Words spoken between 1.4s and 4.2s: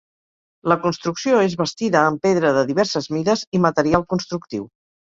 és bastida amb pedra de diverses mides i material